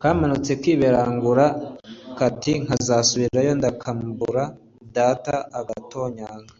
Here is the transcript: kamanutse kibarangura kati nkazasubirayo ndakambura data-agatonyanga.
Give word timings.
kamanutse 0.00 0.52
kibarangura 0.62 1.46
kati 2.18 2.52
nkazasubirayo 2.64 3.52
ndakambura 3.58 4.42
data-agatonyanga. 4.96 6.52